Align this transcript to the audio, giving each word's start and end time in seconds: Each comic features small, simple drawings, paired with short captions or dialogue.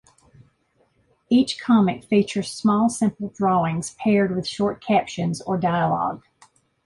Each 1.29 1.59
comic 1.59 2.03
features 2.03 2.51
small, 2.51 2.89
simple 2.89 3.27
drawings, 3.35 3.93
paired 3.99 4.35
with 4.35 4.47
short 4.47 4.81
captions 4.83 5.41
or 5.41 5.59
dialogue. 5.59 6.23